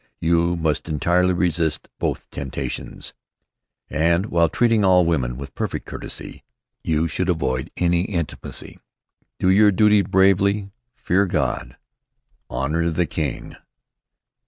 You 0.19 0.55
must 0.55 0.89
entirely 0.89 1.35
resist 1.35 1.87
both 1.99 2.27
temptations, 2.31 3.13
and 3.87 4.25
while 4.25 4.49
treating 4.49 4.83
all 4.83 5.05
women 5.05 5.37
with 5.37 5.53
perfect 5.53 5.85
courtesy, 5.85 6.43
you 6.83 7.07
should 7.07 7.29
avoid 7.29 7.69
any 7.77 8.05
intimacy. 8.05 8.79
Do 9.37 9.47
your 9.51 9.71
duty 9.71 10.01
bravely. 10.01 10.71
Fear 10.95 11.27
God. 11.27 11.77
Honor 12.49 12.89
the 12.89 13.05
King. 13.05 13.55